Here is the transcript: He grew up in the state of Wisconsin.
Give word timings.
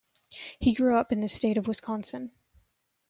He 0.59 0.73
grew 0.73 0.97
up 0.97 1.11
in 1.11 1.21
the 1.21 1.29
state 1.29 1.59
of 1.59 1.67
Wisconsin. 1.67 2.31